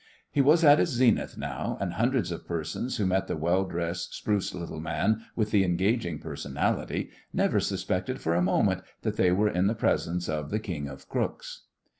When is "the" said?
3.27-3.37, 5.51-5.63, 9.67-9.75, 10.49-10.57